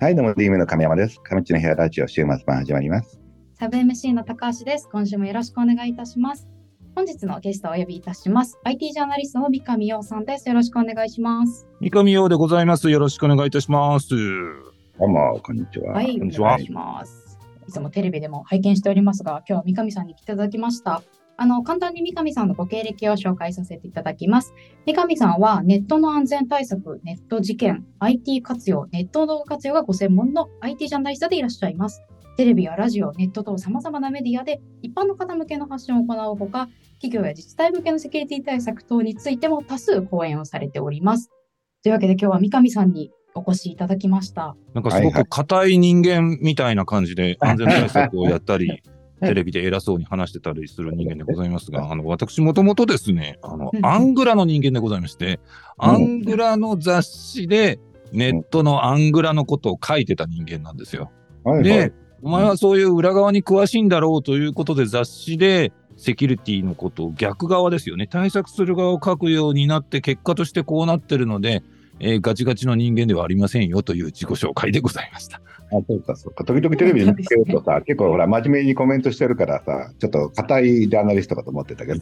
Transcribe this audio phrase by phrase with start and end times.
[0.00, 1.20] はい、どうも、D ムの亀山です。
[1.24, 3.20] 亀っちの部屋ラジオ週末版始まります。
[3.58, 4.88] サブ MC の高橋です。
[4.92, 6.46] 今週もよろしくお願いいたします。
[6.94, 8.60] 本日のゲストをお呼びいたします。
[8.62, 10.48] IT ジャーナリストの三上洋さんです。
[10.48, 11.66] よろしくお願いします。
[11.80, 12.88] 三上洋でございます。
[12.90, 14.10] よろしくお願いいたします。
[14.10, 15.94] どうも、こんにちは。
[15.94, 16.56] はい、こんにちは。
[16.60, 21.02] いつもテレビでも拝見しておりますが、今日は三上さんに来ていただきました。
[21.40, 24.54] あの、簡単に三上さんのご経歴を紹介させていただきます。
[24.86, 32.02] 三上さんはネットの安全対策、ネット事件、IT 活用、ネット動画活用がご専門の IT ジャーナリストでいらっしゃいます。
[32.36, 36.68] テレビやラジオ、ネット等様々なメディアで一般の方向けの発信を行うほか、
[37.00, 41.30] 企業や自治体向けのセキュリティ対策等についても多数講演をされております。
[41.84, 44.56] というわけで今日は三上さんにお越しいただきました。
[44.74, 48.82] なんかすごく硬い人間みたいな感じで安全対策をやったり、は い
[49.20, 55.40] テレビで偉そうに話してたりする人間でございますが、あの、私もともとですね、あのう、んアングラの人間でございまして、
[55.80, 57.78] うんアングラの雑誌で
[58.12, 61.10] ネットのアングラのことを書いてた人間なんですよ。
[61.44, 68.06] はい、はいで、お前はそういう裏側に詳しいんだろうということで雑誌でセキュリティのことを逆側ですよね。
[68.06, 71.62] 対策する側を書くようになって結果としてこうなってるので、
[72.00, 75.40] えーガチガチの人間ではありませんよという自己紹介でございました。
[75.70, 76.44] あそうか、そうか。
[76.44, 82.00] 時々テレビで見てるとさ、結構ほら、真面目にコメントしてるからさ、ちょっと硬いジャーナリストかと思ってたけど。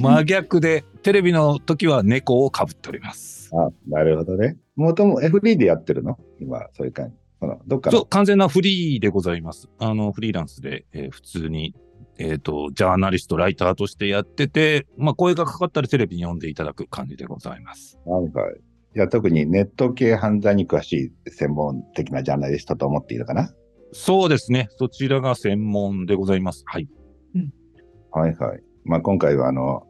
[0.00, 3.50] 真逆で、テレビの時は猫をかぶっております。
[3.56, 4.56] あ、なるほどね。
[4.76, 6.18] もとも FD でやってるの？
[6.40, 7.16] 今、そういう感じ。
[7.40, 9.68] そのどっかのそう、完全なフリーでございます。
[9.78, 11.74] あの、フリーランスで、えー普通に、
[12.18, 17.98] えっ、と、ジャーナリスト、ライターとしてやってて、まあ、声がかかったらテレビに読んでいただく感じでございます。
[18.06, 18.40] なんか、
[18.96, 23.52] いや、特にネット系犯罪に詳しい専門的なジャーナリストと思っていいのかな？
[23.92, 24.68] そうですね。
[24.76, 26.62] そちらが専門でございます。
[26.66, 26.88] はい。
[28.12, 28.62] はいはい。
[28.84, 29.82] まあ今回はあの、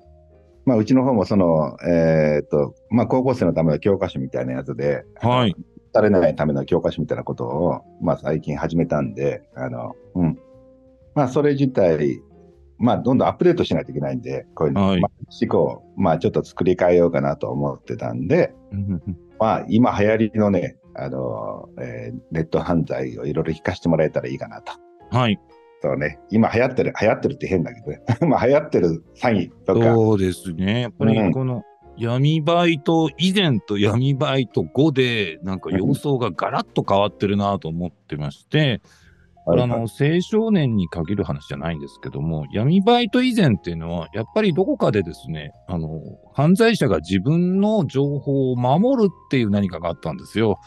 [0.64, 5.54] まあうちの方もその、えっ、と、まあ高校生のための教科書みたいなやつで、はい。
[5.92, 10.38] されないための教科書みたいなことを、まあ最近始めたんで、あの、うん。
[11.14, 12.22] まあそれ自体、
[12.78, 18.54] まあどんどんアップデートしないといけないんで、こういうの、はいまあ思考、まあちょっと作り変えようかなと思ってたんで、
[19.38, 24.72] まあ今流行りのね、あの、えーネット犯罪をいろいろ聞かせてもらえたらいいかなと。
[25.10, 25.38] はい。
[25.82, 28.02] そうね、今流行ってる、流行ってるって変だけどね。
[28.26, 30.82] まあ流行ってる詐欺とか、そうですね。
[30.82, 31.62] やっぱうんりこの
[31.96, 38.80] 闇バイト以前と闇バイト後で、なんか様相がガラッと変わってるなと思ってまして、
[39.44, 39.88] これあの、青
[40.22, 46.00] 少年に限る話じゃないんですけども、闇バイト以前っていうのは、やっぱりどこかでですね、あの、
[46.32, 50.58] 犯罪者が自分の情報を守るっていう何かがあったんですよ。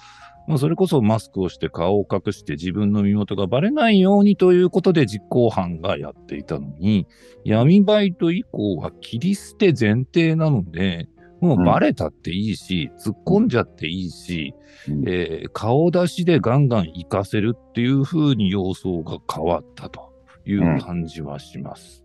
[0.47, 7.05] まあ、それこそマスクをして顔を隠して自分の身元がバレないようにということで実行犯がやっていたのに、
[7.43, 11.09] 闇バイト以降は切り捨て前提なので、
[11.41, 14.53] もうバレたっていいし、突っ込んじゃっていいし、
[14.87, 15.03] うん。
[15.07, 20.13] えー顔出しでガンガン活かせるっていう風に様相が変わったと
[20.45, 22.03] いう感じはします。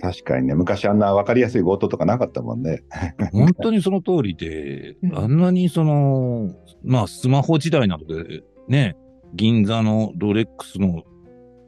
[0.00, 2.82] 確かにね、昔あんな分かりやすい強盗とかなかったもんね。
[3.32, 5.18] 本当にその通りでう、ん。
[5.18, 6.50] あんなにその、
[6.84, 8.96] まあスマホ時代などでね、
[9.34, 11.02] 銀座のロレックスの、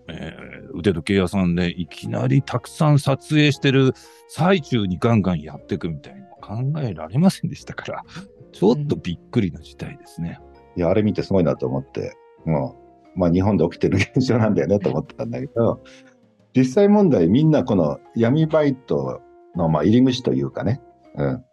[0.09, 3.95] えー腕時計屋さんでいきなりたくさん撮影してる
[4.29, 6.21] 最中にガンガンやっていくみたいな。
[6.21, 8.05] の考えられませんでしたから、
[8.53, 10.41] ちょっとびっくりな事態ですね。
[10.77, 12.17] いや、あれ見てすごいなと思って、
[12.47, 12.77] も
[13.15, 15.83] う、まあ日本で起きてる現象なんだよねと思ってたんだけど、
[16.57, 19.21] 実際問題みんなこの闇バイト
[19.55, 20.81] のまあ入り口というかね、
[21.17, 21.45] うん、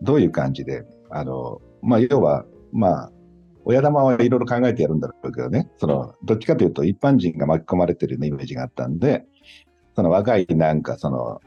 [0.00, 3.12] どういう感じで、あの、まあ要は、まあ、
[3.64, 9.24] 親玉はいろいろ考えてやるんだろうけどね、その、どっちかというと一般人が巻き込まれてるようなイメージがあったんで、
[9.94, 11.40] その若いなんかその、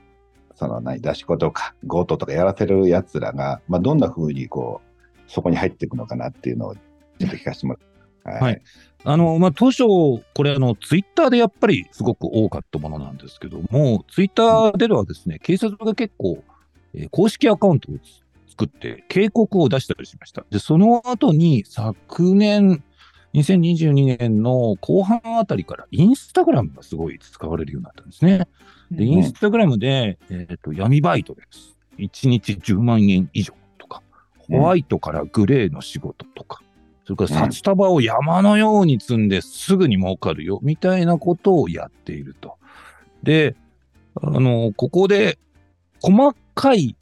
[0.56, 8.44] その何、出し子とか強盗とかやらせる奴らが、まあどんな風にこう、そこに入っていくのかなっていうのをちょっと聞かせてもらう。
[8.44, 8.62] はい。
[9.04, 16.44] あの、まあ、当初、これ、あの、ツイッターでやっぱりすごく多かったものなんですけども、ツイッターではですね、警察が結構、
[16.94, 17.96] えー公式アカウントを
[18.48, 20.46] 作って警告を出したりしました。
[20.50, 22.84] で、その後に昨年、
[23.34, 28.48] 2022年の後半あたりからインスタグラムがすごい使われるようになったんですね。
[28.92, 31.78] で、インスタグラムで、えっ、と、闇バイトです。
[31.98, 34.02] 1日10万円以上とか、
[34.38, 36.62] ホワイトからグレーの仕事とか、
[37.06, 42.58] それから札束を山のように積んですぐに儲かるよ、みたいなことをやっていると。
[43.24, 43.56] で、
[44.22, 45.40] あの、ここで
[46.02, 46.98] 細かい、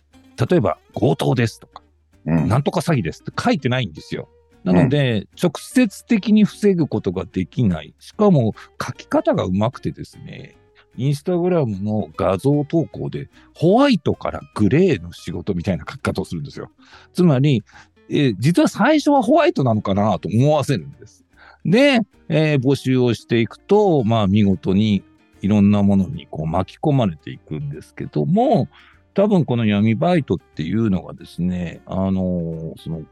[0.49, 1.81] 例えば強盗ですとか、
[2.25, 4.29] うんなんとか詐欺ですって書いてないんですよ。
[4.63, 7.93] なので、直接的に防ぐことができない。
[7.99, 10.57] しかも、書き方がうまくてですね、
[10.97, 16.71] インスタグラムの画像投稿で、ホワイトからグレーの仕事みたいな書き方をするんですよ。
[17.13, 17.63] つまり、
[18.09, 21.25] えー実は最初はホワイトなのかなと思わせるんです。
[21.63, 25.03] で、えー募集をしていくと、まあ見事に
[25.41, 28.67] いろんなものにこう巻き込まれていくんですけども、
[29.13, 33.03] 多分この闇バイトっていうのがですね、あのーその、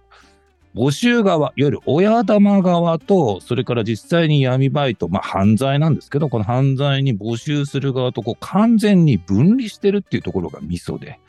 [0.76, 11.20] 募集側、いわゆる親玉側と、それから実際に闇バイト、まあ犯罪なんですけど、この犯罪に募集する側とこう完全に分離してるっていうところがミソで、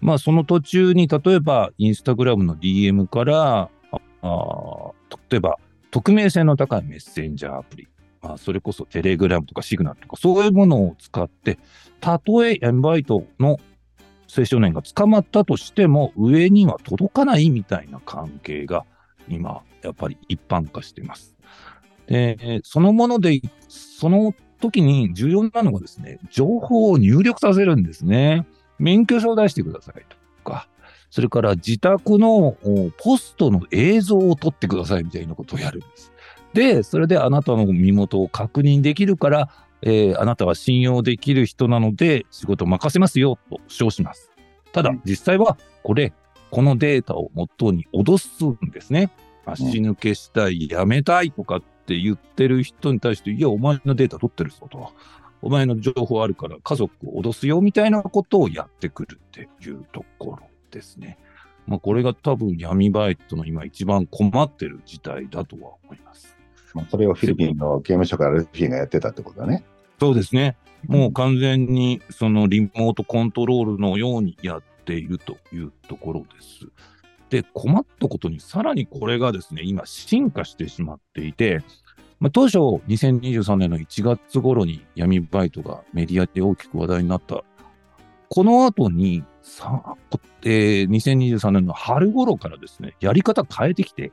[0.00, 4.92] まあその途中に例えばインスタグラムの DM から、ああ
[5.30, 5.58] 例えば
[5.90, 7.88] 匿名性の高いメッセンジャーアプリ、
[8.22, 11.58] まあ、それこそテレグラムとかシグナルとかそういうものを使って、
[12.00, 13.58] たとえ闇バイトの
[14.36, 18.84] 青少年が捕まったとしても上には届かないみたいな関係が
[19.28, 21.36] 今やっぱり一般化しています。
[22.06, 28.46] で、そのもので、その時に重要なのがですね、情報を入力させるんですね。
[28.78, 30.68] 免許証を出してくださいとか、
[31.10, 32.56] それから自宅の
[32.98, 36.12] ポストの映像を撮ってくださいみたいなことをやるんです。
[36.54, 39.48] で、それであなたの身元を確認できるから、
[39.86, 44.30] えーあなたは信用できる人なので仕事を任せますよと称します。
[44.72, 46.12] ただうん、実際はこれ、
[46.50, 49.10] このデータをもとに脅すんですね。
[49.44, 54.92] 足抜けしたい、やめたいとかって言ってる人に対して、いや、お前のデータ取ってるぞと。
[55.42, 61.18] お前の情報あるから家族を脅すよみたいなことをやってくるっていうところですね。
[61.66, 66.34] まあ、これが多分闇バイトの今一番困ってる事態だとは思います。
[66.72, 69.64] まあそれをフィリピンの刑務所からルフィがやってたってことだね。
[69.98, 70.56] そうですね。
[70.86, 76.68] もう完全にそのリモートコントロールのようにやっているというところです。
[77.30, 81.62] で、困ったことにさらにこれがですね、今進化してしまっていて、
[82.20, 87.42] まあ、当初2023年の1月頃に闇バイトがメディアで大きく話題になった。
[88.28, 89.96] この後にさ、
[90.42, 94.12] えー2023年の春頃からですね、やり方変えてきて、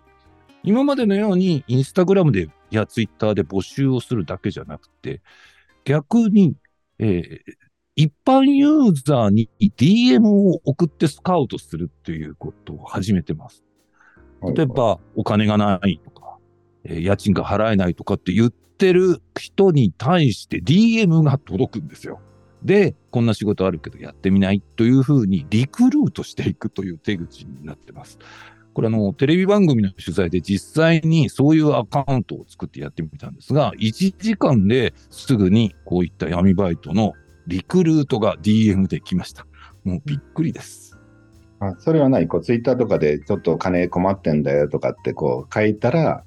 [0.64, 5.22] 今までのようにインスタグラムでやツイッターで募集をするだけじゃなくて、
[5.84, 6.56] 逆に、
[7.00, 7.40] えー
[7.98, 13.64] 一般ユーザーに DM を送ってスカウトするっていうことを始めてます。
[14.56, 16.38] 例えば、お金がないとか、
[16.86, 22.22] えー家賃が払えないとかって言ってる人に対して DM が届くんですよ。
[22.64, 28.20] で、こんな仕事あるけどやってみないというふうにリクルートしていくという手口になってます。
[28.74, 37.14] これあの、テレビ番組の取材で実際にそういうアカウントを作ってやってみたんですが、1時間ですぐにこういった闇バイトの
[37.48, 39.46] リクルートが DM で来ました。
[39.84, 40.98] もうびっくりです。
[41.60, 46.24] あそれは何こうツイッターとかでちょっと金困ってんだよとかってこう書いたら、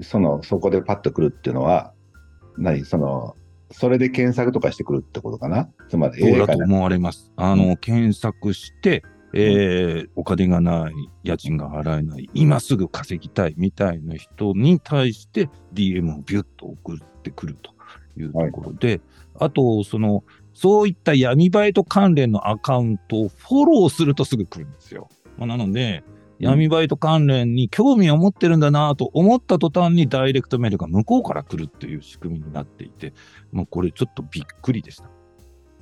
[0.00, 1.92] その、そこでパッと来るっていうのは、
[2.56, 2.84] 何？
[2.84, 3.36] その、
[3.70, 5.68] それで検索とかしてくるってことかな？
[5.88, 7.30] つまり、そうだと思われます。
[7.36, 9.02] あの、検索して、
[9.34, 10.92] えーお金がない、
[11.22, 17.72] 家賃が払えない、今すぐ稼ぎたいみたいな人に対して DM をビュッと送ってくると
[18.20, 19.00] いうところで、
[19.38, 20.24] あと、その、
[20.54, 25.08] そういった闇バイト関連のアカウントをフォローするとすぐ来るんですよ。
[25.38, 26.04] まあ、なので、
[26.38, 33.14] 闇バイト関連に興味を持ってるんだなと思った途端にダイレクトメールが向こうから来るっていう仕組みになっていて、
[33.52, 35.08] もうこれちょっとびっくりでした。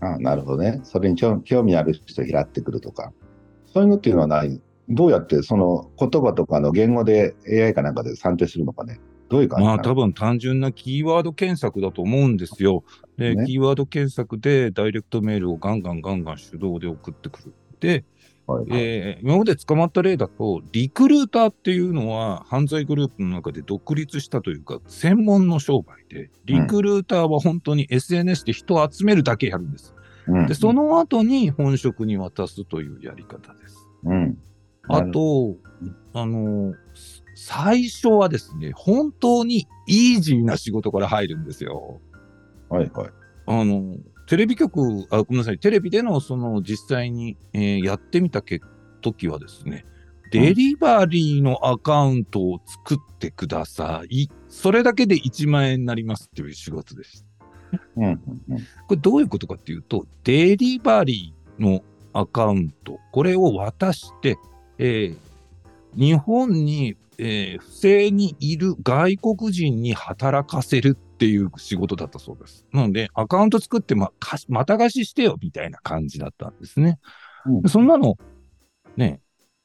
[0.02, 0.81] あなるほどね。
[0.82, 3.12] それに興興味ある人を拾ってくるとか。
[3.72, 12.83] そういうのっていうのは何どうやってその言葉とかの言語で AI かなんかで算定するのかねどういう感じまあ多分単純なキーワード検索だと思うんですよ。
[13.16, 17.54] で、ねキーワード検索でダイレクトメールをガンガンガンガン手動で送ってくる。
[17.78, 18.04] で、
[18.47, 29.95] はいはいえー今まで捕まった例だと、リクルーターっていうのは犯罪グループの中で独立したというか、専門の商売で、リクルーターは本当に SNS で人を集めるだけやるんです。
[30.27, 33.77] うんで、その後に本職に渡すというやり方です。
[34.05, 34.39] うん。
[34.89, 35.57] あと、
[36.12, 36.75] あの、
[37.35, 42.00] 最初はですね、本当にイージーな仕事から入るんですよ。
[42.69, 43.11] はいはい。
[43.47, 43.97] あの、
[44.27, 48.61] テレビ局、あ、ごめんなさい、テレビでのその実際に、えーやってみたけ
[49.00, 49.85] 時はですね、
[50.31, 54.29] デリバリーのアカウントを作ってください。
[54.49, 57.29] それだけで1万円になりますっていう仕事でした。
[57.97, 58.15] うんうん
[58.50, 58.59] うん。
[58.87, 64.39] これどういうことかっていうと、デリバリーのアカウント、これを渡して、
[64.79, 65.17] えー
[65.97, 72.67] 日本に、えー不正にいる外国人に働かせるっていう仕事だったそうです。
[72.73, 76.99] なので、アカウント作ってま、かまた貸ししてよみたいな感じだったんですね。
[77.47, 78.17] うんでそんなの、
[78.97, 79.21] ね、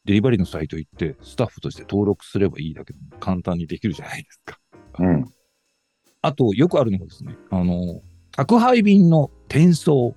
[0.06, 4.60] デリバリーのサイト行って、スタッフとして登録すればいいだけで簡単にできるじゃないですか。
[5.00, 5.26] うん。
[6.26, 8.02] あと、よくあるのがですね、あの、
[8.32, 10.16] 宅配便の転送。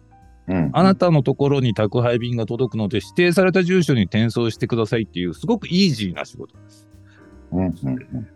[0.49, 0.71] うん。
[0.73, 6.89] あなたのところに宅配便が届くので、指定された住所に転送してくださいっていう、すごくイージーな仕事です。
[7.53, 8.29] うんうんうん。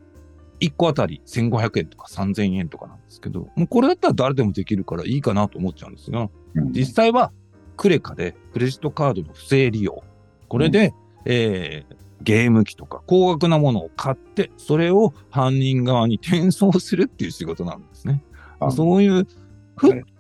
[0.61, 7.33] 1個あたり1500円とか3000円とかなんですけど、もうこれだったら誰でもできるからいいかなと思っちゃうんですが、うん実際は
[7.79, 10.05] クレカでクレジットカードの不正利用。
[10.49, 10.93] これで、
[11.25, 18.23] えーゲーム機とか高額なものを買って、それを犯人側に転送するっていう仕事なんですね。
[18.61, 19.27] あそういう、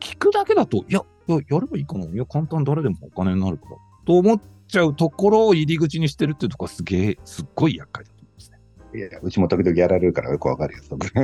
[0.00, 2.06] 聞くだけだと、いや、いややればいいかな。
[2.06, 3.76] いや、簡単誰でもお金になるから。
[4.04, 8.59] と思っちゃうところを入り口にしてるっていうところはすげえ、すっごい厄介だと思うんですね。
[8.94, 11.06] いや、うちも時々やられるからよくわかるよ、そこ。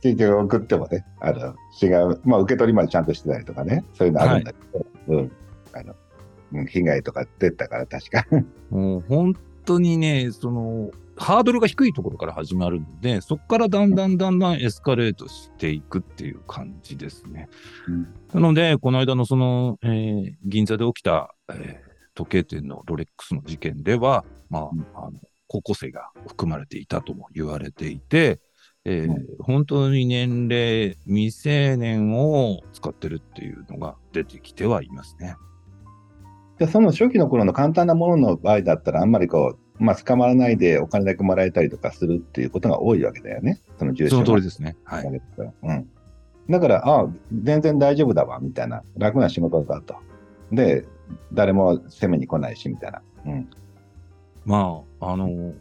[0.00, 5.30] 結局送ってもね、あの、違う、まあ受け取りまでちゃんとしてたりとかね、そういうのあるんだけど、うん。
[5.74, 5.98] あの、うん
[6.66, 8.26] 被害とか出たから確か。
[8.70, 17.48] もう本当にね、その、ハードルが低いところから始まるので、そこからだんだんだんだんエスカレートしていくっていう感じですね。
[18.32, 28.40] なので、この間のその、えー銀座で起きた、えー時計店のロレックスの事件では、まうんあ、あの、高校生が含まれていたとも言われていて、
[28.84, 35.36] えーうん本当に年齢未成年を使ってるっていうのが出てきてはいますね。
[36.60, 43.62] でその初期の頃の簡単なものの場合だったら、あんまりこう、まあ、捕まらないでお金だけもらえたりとかするっていうことが多いわけだよね。
[43.78, 44.76] その重そ症の通りですね。
[44.84, 45.06] はい。
[45.06, 45.90] うん。
[46.50, 48.82] だから、ああ、全然大丈夫だわ、みたいな。
[48.98, 49.96] 楽な仕事だと。
[50.52, 50.84] で、
[51.32, 53.02] 誰も責めに来ないし、みたいな。
[53.24, 53.48] うん。
[54.44, 55.54] まあ、あの、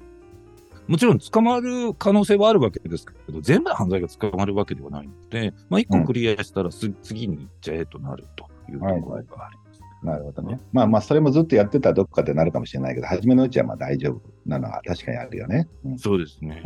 [0.87, 9.68] もちろん捕まる可能性はあるわけですけど、全部の犯罪が捕まるわけではないので、まあ、一個クリアしたらす、次に行っちゃえとなるというところがあります。
[10.03, 10.59] なるほどね。
[10.71, 15.67] まあまあ、それもずっとやってたらどっかでなるかもしれないけど、初めのうちはまあ大丈夫なのは確かにあるよね。
[15.85, 15.99] うん。
[15.99, 16.63] そうですね。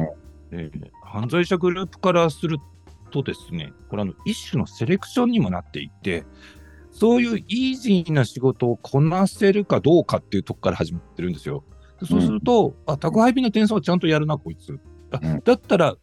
[0.51, 2.57] えー犯罪者グループからする
[3.11, 6.25] とですね、これあの一種のセレクションにもなっていて、
[6.91, 11.63] そういうイージーな仕事をこなせるかどうかっていうとこから始まってるんですよ。
[11.99, 14.79] でそうすると、あ、宅配便の転送はちゃんとやるな、こいつ。
[15.11, 15.95] あうんだったら、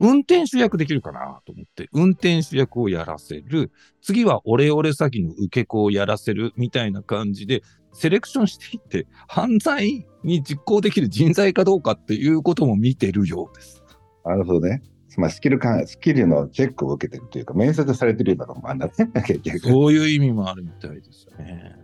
[0.00, 3.70] 運転手役できるかなと思って、運転手役をやらせる。
[4.02, 13.84] 次はオレオレ詐欺の受け子をやらせるみたいな感じで、セレクションしていって、犯罪に実行できる人材かどうかっていうことも見てるようです。
[14.24, 14.82] なるほどね。
[15.16, 18.94] まあ、スキルか、スキルのチェックを受けてるというか、面接されてるようなのもあるんだね。
[19.62, 21.76] そういう意味もあるみたいですね。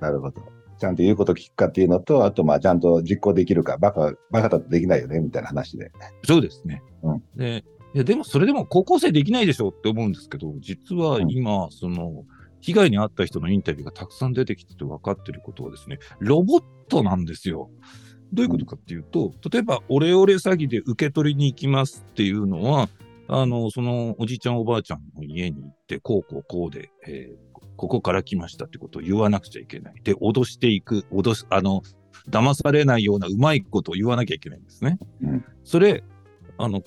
[0.00, 0.42] なるほど。
[0.82, 5.92] ちゃんと言うこと聞くかっていうのと、あと、まあ、ちゃんと実行できるか、バカ、バカだとできないよね、みたいな話で。
[6.24, 6.82] そうですね。
[7.02, 12.24] うんでいやでもそれでも高校生できないでしょうって思うんですけど、実は今、その、
[12.62, 17.70] 被害に遭った人のインタビューがたくさん出てきてて分かってることはですね、ロボットなんですよ。
[18.32, 22.88] どういうことかっていうと、例えば、オレオレ詐欺で受け取りに行きますっていうのは、
[23.28, 27.51] あの、そのおじいちゃんおばあちゃんの家に行って、こうこうこうで、えー
[27.82, 29.94] ここから来ましたってことを言わなくちゃいけない。
[30.04, 31.82] で、脅していく、脅し、あの、
[32.30, 35.00] 騙されないようなうまいことを言わなきゃいけないんですね。
[35.20, 36.04] うんそれ、
[36.58, 36.84] あの、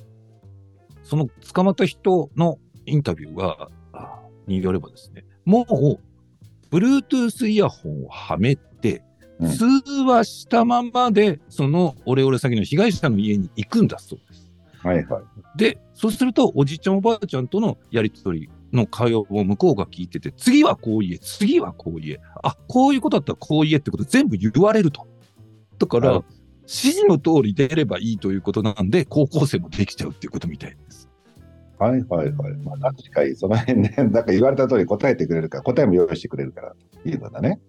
[1.04, 9.04] その捕まった人のインタビューが、あによればですね、もう、Bluetooth イヤホンをはめて、
[9.40, 9.66] うん通
[10.08, 14.50] 話したままで、そのオレオレ詐欺の被害者の家に行くんだそうです。
[14.82, 15.24] はいはい。
[15.58, 25.08] で、そうすると、おじいちゃんおばあちゃんとのやりとりの会話を向こうが聞いてて、次はこう言え、次はこう言え、あ、こういうことだったらこう言えってこと全部言われると。
[25.80, 26.24] だから、はい
[26.68, 31.10] 指示の通り出ればいいということなんで、高校生もできちゃうっていうことみたいです。
[31.78, 32.54] はいはいはい。
[32.64, 37.60] まあ、確かにその辺ね、 なんか言われた通り答えてくれるから、答えも用意してくれるから、いいのだね。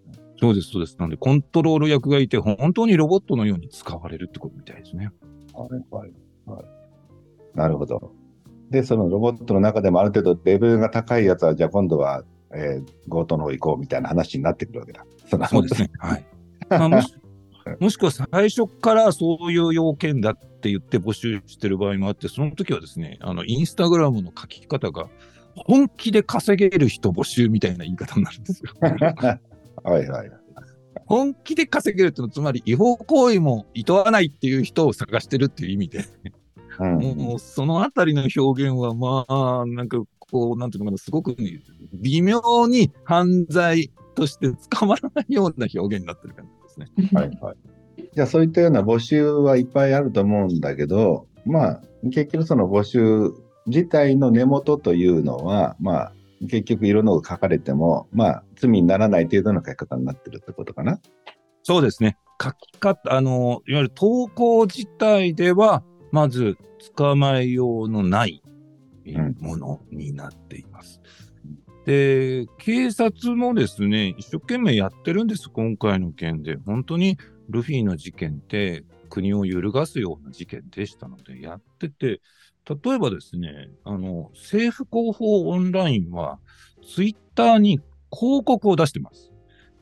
[0.40, 0.96] そうです、そうです。
[0.98, 5.10] なんで、コントロール役がいて、本当にロボットのように使われるってことみたいですね。
[5.52, 6.12] はいはい
[6.46, 6.64] はい。
[7.54, 8.12] なるほど。
[8.70, 15.04] で、そのロボットの中でもある程度レベルが高いやつは、じゃあ今度は、えー強盗の方行こうみたいな話になってくるわけだ。
[15.28, 15.90] そのそうですね。
[15.98, 16.24] はい。
[16.68, 17.14] まあ、もし
[17.80, 25.08] もしくは最初からそういう要件だって言って募集してる場合もあって、その時はですね、あの、インスタグラムの書き方が、
[25.54, 28.72] 本気で稼げる人募集みたいな言い方になるんですよ。
[28.80, 30.30] はいはい。
[31.06, 36.04] 本気で稼げるってのは、つまり違法行為も厭わないっていう人を探してるっていう意味で、
[36.84, 39.98] うんもうそのあたりの表現は、まあ、なんか
[40.30, 41.36] こう、なんていうのかな、すごく
[41.94, 47.10] 微妙に犯罪として捕まらないような表現になってる感じですね。
[47.12, 47.56] はいはい。
[48.14, 53.32] じゃあそういったような募集はいっぱいあると思うんだけど、まあ結局その募集
[53.66, 61.00] 自体の根元というのは、まあ結局いろんなのが書かれても、まあ罪にならない程度の書き方になってるってことかな。
[61.62, 62.16] そうですね。
[62.42, 65.82] 書き方、あの、いわゆる投稿自体では、
[66.16, 66.56] まず
[66.96, 68.42] 捕まえようのない
[69.38, 71.02] ものになっています。
[71.84, 76.56] で、警察もですね、一生懸命やってるんです、今回の件で。
[76.56, 77.18] 本当に
[77.50, 82.22] ルフィの事件って国を揺るがすような事件でしたので、やってて、
[82.64, 86.38] 例えばですね、あの、政府広報オンラインは、
[86.94, 89.34] ツイッターに広告を出してます。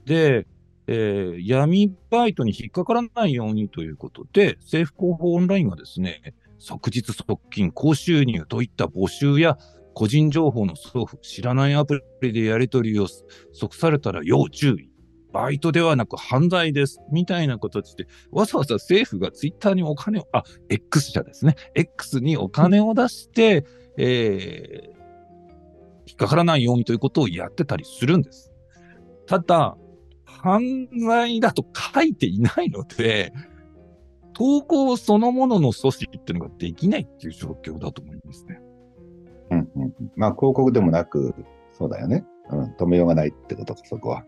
[0.05, 0.49] で、
[0.87, 9.59] えー、闇バイトに引っかからないようにということで、政府広報オンラインがですね、即日即金、高収入といった募集や
[9.95, 13.07] 個人情報の送付、知らないアプリでやり取りを
[13.53, 14.91] 即されたら要注意。
[15.33, 17.01] バイトではなく犯罪です。
[17.11, 21.57] みたいな形で、わざわざ政府がツイッターにお金を、あ、X 社ですね。
[21.75, 23.65] X にお金を出して、
[23.99, 24.95] えー、
[26.07, 28.53] 引っかからないようにということをやってたりするんです。
[29.27, 29.77] ただ、
[30.45, 33.33] 犯罪だと書いていないので、
[34.35, 38.61] 投稿そのものの組織っていうのができないっていう状況だと思いますね。
[39.53, 39.95] うんうん。
[40.17, 41.35] まあ、広告でもなく、
[41.73, 42.27] そうだよね。
[42.51, 44.27] うん、止めようがないってことか、そこは。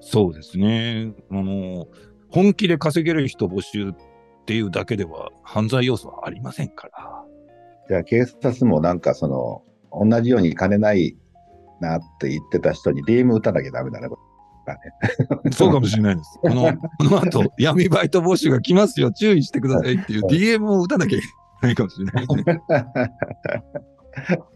[0.00, 1.12] そうですね。
[1.30, 1.86] あの、
[2.30, 3.94] 本気で稼げる人募集っ
[4.46, 7.24] ていうだけでは犯罪要素はありませんから。
[7.88, 9.62] じゃあ、警察もなんかその、
[9.92, 11.16] 同じように金ない
[11.80, 14.08] なって言ってた人に DM 打たなきゃダメだね、
[14.74, 14.80] ね。
[15.52, 16.38] そうかもしれないです。
[16.42, 21.26] この、この後、闇バイト募集が来ますよ、注意してくださいっていう DM を打たなきゃいけ
[21.66, 22.60] ないかもしれないね。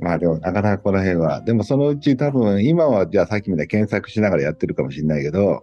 [0.00, 5.62] まあでもなかなかこの辺は、でもそのうち多分今はじゃあさっきみたいに検索しながらやってるかもしれないけど、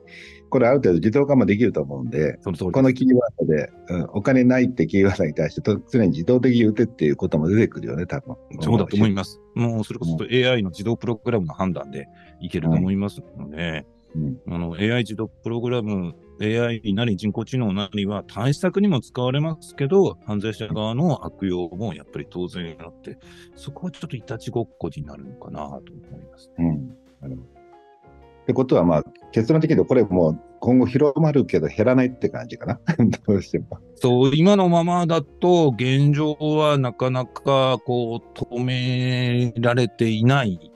[0.51, 8.36] これある程度自動化もできると思うんで、このキーワードで、うん、お金ないってキーワードに対して常に自動的に打てっていうことも出てくるよね、多分。
[8.60, 9.39] そうだと思います。
[9.55, 12.08] もうそれこそ AI の自動プログラムの判断で
[12.41, 23.17] いけると思いますので、うん、あの AI 自動プログラム AI なり人工知能なりは対策にも使われますけど、犯罪者側の悪用もやっぱり当然あって、
[23.55, 26.79] そこはちょっといたちごっこになるのかなと思います、ね。
[27.22, 27.34] うん。
[27.34, 32.79] ってことは、まあ、結論的にこれもう今後広まるけど減らないって感じかな。
[33.27, 33.79] どうしても。
[33.95, 40.72] そう、今のままだと現状はなかなかこう止められていない。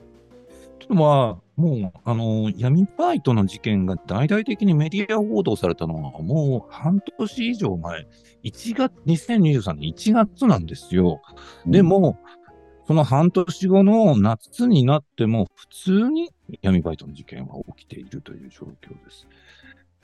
[0.80, 8.06] というのは、もう、あの、闇バイトの事件が大々的にメディア報道されたのは、もう半年以上前、
[8.44, 11.22] 1月、2023年1月なんですよ。
[11.64, 12.18] でも、
[12.86, 16.30] その半年後の夏になっても、普通に
[16.62, 19.26] 闇バイトの事件は起きているという状況です。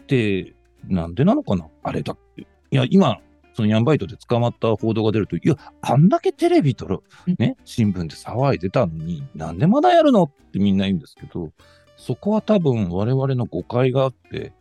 [0.08, 0.54] で、
[0.88, 1.68] なんでなのかな？
[1.84, 2.42] あれだって。
[2.42, 3.18] いや、今、
[3.54, 7.04] その闇バイトで捕まった報道が出ると、いや、あんだけテレビと
[7.38, 11.52] ね、新聞で騒いでたのに、なんでまだやるのってみんな言うんですけど、
[11.96, 14.52] そこは多分我々の誤解があって、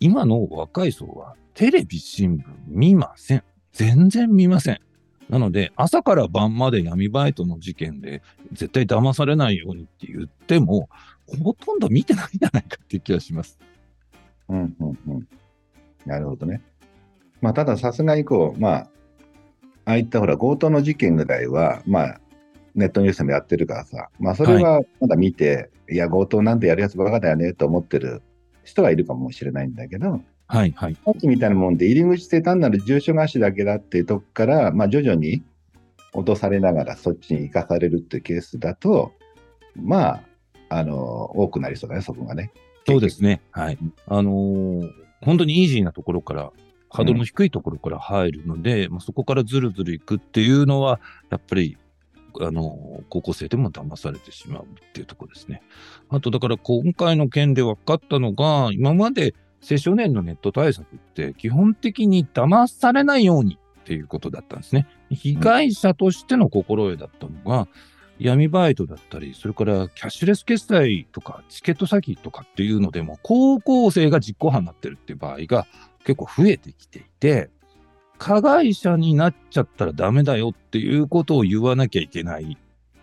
[0.00, 3.44] 今の若い層はテレビ、新聞見ません。
[3.72, 4.80] 全然見ません。
[5.28, 10.88] なので、朝から晩まで闇バイトの事件で絶対騙されないようにって言っても、
[11.42, 13.58] ほとんど見てないんじゃないかっていう気がします。
[14.48, 15.28] うんうんうん。
[16.06, 16.62] なるほどね。
[17.40, 18.88] まあ、たださすがにこう、まあ、
[19.84, 22.20] ああいったほら、強盗の事件ぐらいは、まあ、
[22.74, 28.22] ネットニュースでもやってるからさ、まあ、それはまだ見て、はい、いや、強盗なんてやるやつばかだよねと思ってる
[28.64, 30.96] 人はいるかもしれないんだけど、はいはい。
[31.04, 35.42] さっきみたいなもんで、入り口って単なる住所貸しだけだっていうとこから、まあ、徐々に
[36.14, 39.12] 脅されながらそっちに行かされるっていうケースだと、
[39.76, 40.22] まあ、
[40.70, 42.50] あの、多くなりそうだね、そこがね。
[42.86, 43.42] そうですね。
[43.50, 43.78] はい。
[44.06, 44.90] あのー、
[45.22, 46.52] 本当にイージーなところから
[46.90, 51.76] ハードルの低いところから入るので、うん、まあ、そこからずるずるいくっていうのは、やっぱり、
[52.40, 55.62] あの、高校生でも騙されてしまうっていうところですね。
[56.08, 59.34] あと、だから今回の件で分かったのが、今まで
[59.68, 64.86] 青少年のネット対策って基本的に騙されないようにっていうことだったんですね。
[65.10, 67.68] 被害者としての心得だったのが、
[68.18, 75.66] 闇バイトだったり、それからキャッシュレス決済とかチケット詐欺とかっていうのでも、高校生が実行犯になってるっていう場合が
[76.04, 77.50] 結構増えてきていて、
[78.18, 82.58] 加害者になっちゃったらダメだよっていうことを言わなきゃいけない。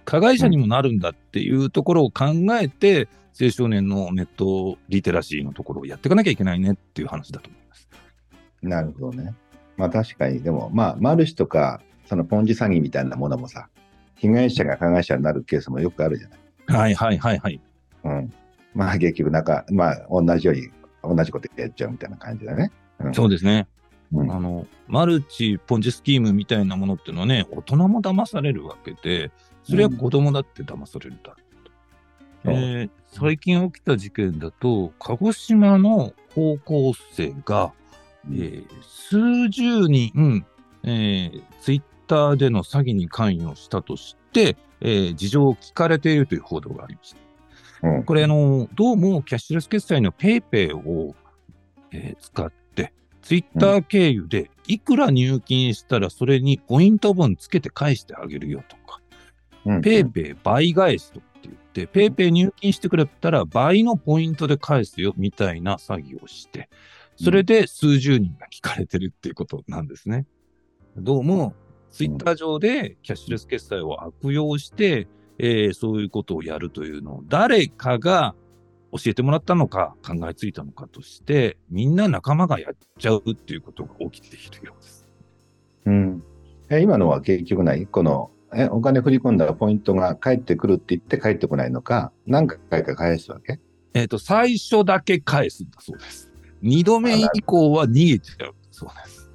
[0.05, 2.25] 加害者にもなるんだっていうところを考
[2.59, 3.07] えて、
[3.39, 7.89] 青少年のネットリテラシーのところをやっていかなきゃいけないねっていう話だと思います。
[8.61, 9.33] なるほどね。
[9.77, 13.67] まあ確かに、でも、まあ、マルシとか、そのポンジ詐欺みたいなものもさ、
[14.15, 16.39] 被害者が加害者になるケースもよくあるじゃない。
[16.67, 17.61] はいはいはいはい。
[18.03, 18.33] うん。
[18.73, 20.69] まあ結局、なんか、まあ同じように、
[21.03, 22.71] 同じことやっちゃうみたいな感じだね。
[23.13, 23.67] そうですね。
[24.13, 29.31] うん、あの、マルチ、ポンジスキームみたいなものっていうのはね、大人も騙されるわけで、
[29.65, 32.51] それは子供だって騙されるだろうと。
[32.51, 37.73] うん、えー、最近起きた事件だと、鹿児島の高校生が、
[38.31, 40.45] えー、数十人、
[40.83, 47.15] えー、ツイッターでの詐欺に関与したとして、えー事情を聞かれているという報道がありまし
[47.81, 47.87] た。
[47.89, 48.03] うん。
[48.03, 51.15] これ、あの、どうもキャッシュレス決済の PayPay を、
[51.91, 59.01] えー使って、ツイッター経由でいくら入金したらそれにポイント分つけて返してあげるよとか、
[59.65, 59.81] うん。
[59.81, 66.69] PayPay 倍返しとって言って、 PayPay 入金してくれたら倍のポイントで返すよみたいな詐欺をして、
[67.17, 70.25] それで数十人が聞かれてるっていうことなんですね。
[70.97, 71.53] どうも、
[71.91, 78.35] ツイッター上でキャッシュレス決済を悪用して、えーそういうことをやるというのを誰かが
[78.91, 85.07] 教えてもらったのか考えついたのかとして、みんな仲間がやっちゃうっていうことが起きているようです。
[85.85, 86.23] うん。
[86.69, 87.85] え、今のは結局ない？
[87.85, 93.59] この、え、お金振り込んだらポイントが返ってくるって言って返ってこないのか、何回か返すわけ？
[93.93, 96.31] えっ、と、最初だけ返すんだそうです。
[96.61, 99.29] 二度目以降は逃げちゃうそうです。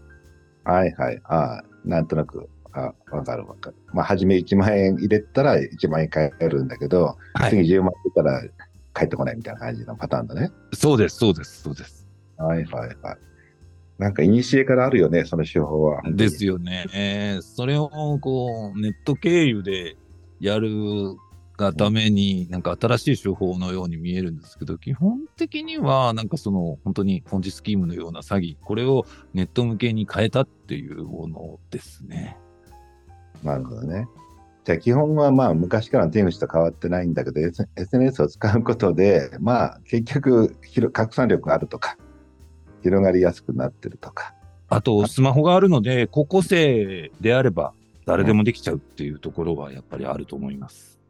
[0.65, 1.21] はいはい。
[1.25, 3.77] ああ、なんとなく、あわかるわかる。
[3.93, 7.51] まあ、初め1万円入れたら1万円返るんだけど、はい。
[7.51, 8.43] 次10万入れたら
[8.93, 10.51] 返ってこないみたいな感じのパターンだね。
[10.73, 12.07] そうです、そうです、そうです。
[12.37, 13.19] はいはいはい。
[14.01, 16.01] なんか、古からあるよね、その手法は。
[16.11, 16.87] ですよね。
[16.95, 19.99] えーそれをこう、ネット経由で
[20.41, 20.71] やる
[21.59, 32.39] がために、なんか新しい手法のように見えるんですけど、基本的には、なんかその、本当にポンジスキームのような詐欺、これをネット向けに変えたっていうものですね。
[33.45, 34.09] なるほどね。
[34.65, 37.41] じゃあ基本はまあ昔からの手口と変わってないんだけど、
[37.77, 41.99] SNS を使うことで、まあ結局広拡散力があるとか、
[42.83, 44.35] 広がりやすくなってるとか。
[44.69, 47.73] あと、スマホがあるので、高校生であれば、
[48.07, 51.01] 誰でもできちゃうっていうところはやっぱりあると思います。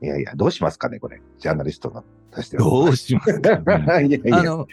[0.00, 1.20] いやいや、どうしますかね、これ。
[1.38, 2.62] ジャーナリストのとしては。
[2.62, 4.68] どうしますか、ね、 いやいやあの、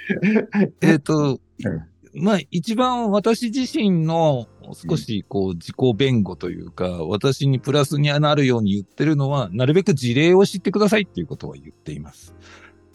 [0.82, 1.40] えっ、と、
[2.14, 4.48] まあ、一番私自身の
[4.90, 12.34] 少しこう自己弁護というか、私にプラスになるように言ってるのは、なるべく事例を知ってくださいっていうことは言っています。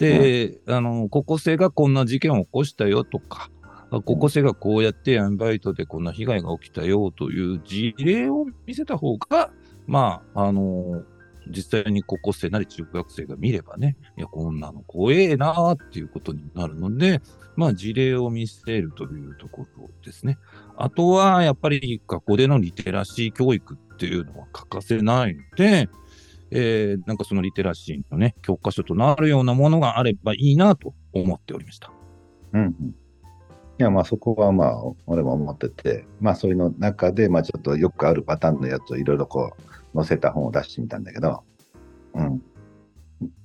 [0.00, 3.50] で、あの、高校生がこんな事件を起こしたよとか、
[3.90, 9.50] あ高校生がこうやって闇バイトでこんな被害が起きたよという事例を見せた方が、
[9.86, 11.02] まあ、あの、
[11.48, 17.20] 実際に高校生なり中学生が見ればね、いや、こんなの怖えなっていうことになるので、
[17.56, 20.38] まあ、事例を見せるというところですね。
[20.76, 25.88] あとは、やっぱり学校でのリテラシー教育っていうのは欠かせないので、
[26.50, 31.92] えーなんかそのリテラシーのね、教科書となるようなものがあればいいなと思っておりました。
[32.52, 32.70] うんうん。
[32.88, 41.42] いや、まあそこはまあ、俺も思ってて、まあそういうの中で、まあちょっとよくあるパターンのやつをいろいろこう、載せた本を出してみたんだけど、
[42.14, 42.42] うん。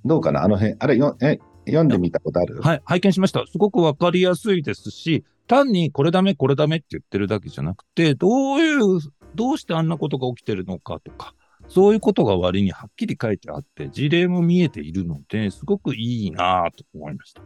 [0.04, 0.44] どうかな？
[0.44, 2.60] あの辺、あれよ、え、読んでみたことある？
[2.62, 3.46] はい、拝見しました。
[3.48, 9.00] すごくわかりやすいですし、単にこれダメ、これダメって言ってるだけじゃなくて、どういう、
[9.36, 11.34] どうしてあんなことが起きてるのかとか、
[11.68, 17.42] そういうことが割にはっきり書いてあって、事例も見えているので、すごくいいなぁと思いました。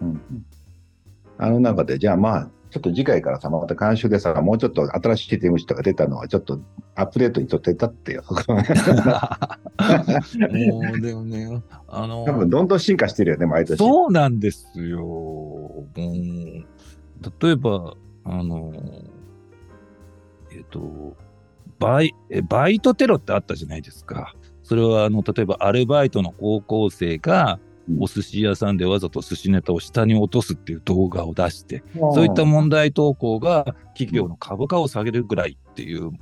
[0.00, 0.20] うんうん
[1.38, 6.60] あの中で、じゃあまあ、ちょっと次回からさ、また監修でさ、もうちょっと新しい手口とか出たのは、ちょっと
[6.94, 8.22] アップデートにちょっと手伝ってよ。
[8.30, 8.36] も
[10.94, 13.76] う、でもね、あの、多分どんどん進化してるよね、毎年。
[13.76, 15.00] そうなんですよ。
[15.00, 15.98] もう、
[17.40, 18.72] 例えば、あの、
[20.52, 21.16] えっ、と、
[21.82, 24.34] バイ、えバイトテロってあったじゃないですか。
[24.62, 31.82] それは、あの、例えばアルバイトの高校生が、うんお寿司屋さんでわざと寿司ネタを下に落とすっていう動画を出して、
[32.14, 33.64] そういった問題投稿が
[33.94, 36.12] 企業の株価を下げるぐらいっていう、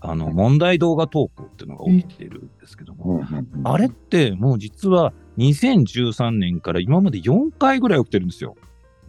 [0.00, 3.22] あの、問題動画投稿っていうのが起きているんですけども、
[3.64, 8.54] あれってもう実は2013年から今まで4回ぐらい起きてるんですよ。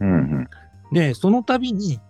[0.00, 0.48] うんうん
[0.92, 2.00] で、その度に、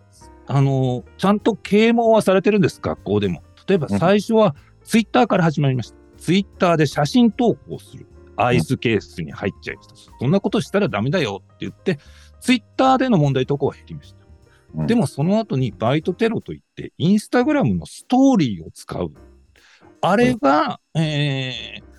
[0.47, 3.43] あの、ちゃんと啓蒙はされてるんです、学校でも。
[3.71, 5.97] 例えば最初はツイッターから始まりました。
[6.19, 8.09] ツイッターで写真投稿する。
[8.37, 10.13] アイスケースに入っちゃいました。
[10.19, 12.01] そんなことしたらダメだよって言って、
[12.41, 14.17] ツイッターでの問題投稿は減りました。
[14.75, 19.13] うんでもその後にバイトテロといって、インスタグラムのストーリーを使う。
[20.01, 21.91] あれが、えー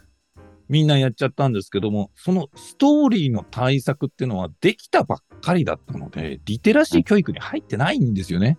[0.67, 8.57] みんなやっちゃったんですけども、そのストーリーの対策っていうのはできたばっかりだったので、リテラシー教育に入ってないんですよね。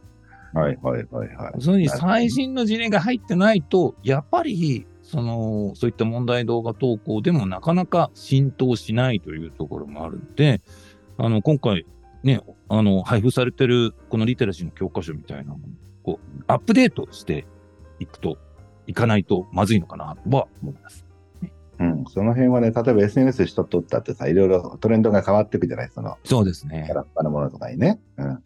[0.55, 1.61] はいはいはいはい。
[1.61, 10.61] それに最新の事例が入ってないと、やっぱり、その、そういった問題動画投稿でもなかなか浸透しないというところもあるんで、
[11.19, 11.87] あの、今回
[12.23, 15.69] ね、あの、配布されてるこのリテラシーの教科書みたいなものを、
[16.03, 17.47] こう、アップデートして
[17.99, 18.39] いくと、
[18.87, 21.07] いかないとまずいのかなとは思います。
[21.79, 26.95] うん、その辺はね、例えば SNS で人とったってさ、いろいろトレンドが変わっていくじゃない、その、そうですねキャ。
[26.95, 28.01] ラッパのものとかにね。
[28.19, 28.43] うん。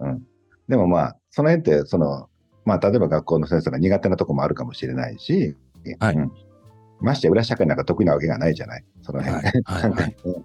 [0.00, 0.22] うん。
[0.68, 2.28] でもまあ、その辺って、その、
[2.64, 5.56] まあ、例えば学校の先生が苦手なとこもあるかもしれないし、
[5.98, 6.16] はい。
[6.16, 6.32] うん。
[7.00, 9.36] ましてや裏社会なんか得意なわけがないじゃない、その辺。
[9.36, 9.62] はい。
[9.64, 9.90] はい。
[9.90, 10.16] はい。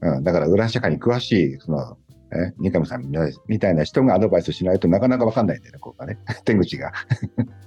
[0.00, 1.98] うん、だから裏社会に詳しい、その、
[2.30, 3.10] え三上さん
[3.48, 6.18] みたいな人がアドバイスしないとなかなか分かんないんだよね、ここがね。
[6.44, 6.92] 手口が。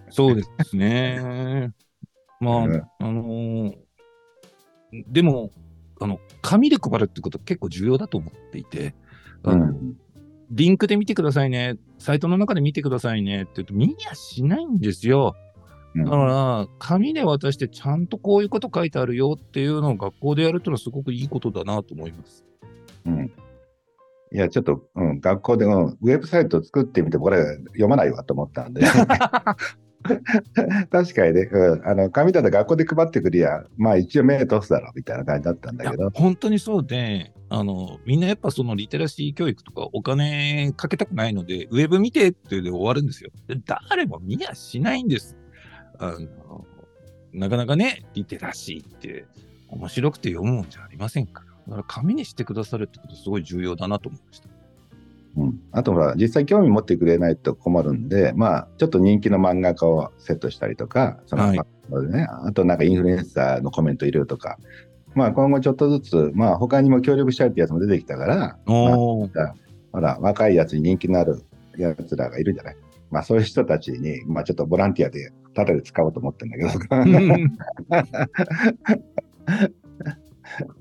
[0.09, 1.73] そうですね。
[2.39, 2.81] まあ、うん。
[2.99, 3.77] あのー
[5.07, 5.51] でも、
[6.01, 8.93] あの、紙で配るってこと結構重要だと思っていて、
[9.43, 9.97] あのうん
[10.51, 15.33] リンクで見てくださいね、サイトの中で見てくださいねって言うと、見やしないんですよ。
[15.95, 22.45] うんだから、紙で渡してちゃんとこういうこと書いてあるよっていうのを学校でやるっていうのはすごくいいことだなと思います。
[23.05, 23.31] うん
[24.33, 28.81] いや、ちょっと、うん、学校で、うん、ウェブサイトを作ってみて、これ読まないわと思ったんで。
[30.03, 43.31] 確かにね、うん、あの紙だと学校で配ってくりゃ、まあ一応目通すだろうみたいな感じだったんだけど、本当にそうで、あの、みんなやっぱそのリテラシー教育とかお金かけたくないので、ウェブ見てってで終わるんですよ。
[43.65, 45.37] 誰も見やしないんです。
[45.99, 46.65] あの、
[47.33, 49.25] なかなかね、リテラシーって
[49.69, 51.51] 面白くて読むもんじゃありませんから。
[51.67, 54.49] だから紙にしてくださるってことすごい重要だなと思いました。
[55.37, 61.65] うん、あとほら、実際興味持ってくれないと困るんで、まあ、ちょっと人気の漫画家をセットしたりとか、そのはいま
[61.99, 64.57] あね、あとなんかインフルエンサーのコメント入れるとか、
[65.13, 68.57] まあ今後ちょっとずつ、まあ他にも協力したいってやつも出てきたから。
[69.91, 71.41] ほら、若いやつに人気のある
[71.77, 72.77] やつらがいるじゃない。
[73.09, 76.91] まあそういう人たちに、まあちょっとボランティアで、ただで使おうと思ってるんだけど。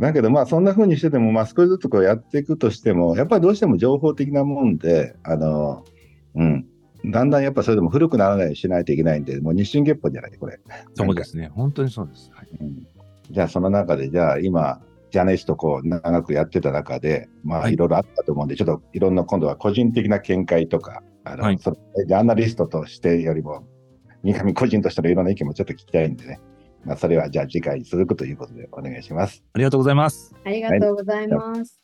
[0.00, 5.84] だけどまあそんな風にしてても、まあ少しずつこうやっていくとしても、やっぱりどうしても情報的なもんで、あの、
[6.34, 6.66] うん。
[7.06, 10.58] だんだんやっぱそれでも古くならないようにしないといけないんで、もう日進月歩じゃない、これ。
[10.94, 11.50] そうですね。
[11.54, 12.30] 本当にそうです。
[12.32, 12.86] はいうん
[13.30, 14.80] じゃあその中で、じゃあ今、
[15.10, 23.66] ジャーナリストこう長くやってた中で、まあはいいろいろあったと思うんで、ちょっといろんな今度は個人的な見解とか、あの、はいそのジャーナリストとしてよりも、
[24.22, 26.40] 三上個人としてのいろんな意見もちょっと聞きたいんでね。
[26.88, 29.44] まあそれはじゃあ次回に続くということでお願いします。
[29.52, 30.34] ありがとうございます。
[30.42, 31.78] ありがとうございます。